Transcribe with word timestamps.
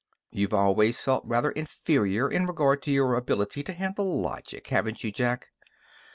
"You've 0.31 0.51
always 0.55 0.99
felt 0.99 1.23
rather 1.27 1.51
inferior 1.51 2.27
in 2.27 2.47
regard 2.47 2.81
to 2.81 2.91
your 2.91 3.13
ability 3.13 3.61
to 3.65 3.73
handle 3.73 4.19
logic, 4.19 4.69
haven't 4.69 5.03
you, 5.03 5.11
Jack?" 5.11 5.49